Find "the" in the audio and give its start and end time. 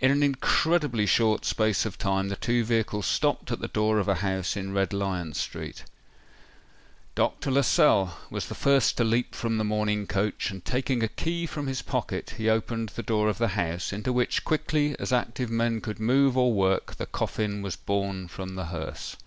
2.30-2.36, 3.60-3.68, 8.46-8.54, 9.58-9.64, 12.94-13.02, 13.36-13.48, 16.96-17.04, 18.54-18.68